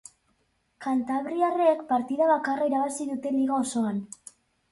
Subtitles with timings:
[0.85, 4.01] Kantabriarrek partida bakarra irabazi dute liga osoan.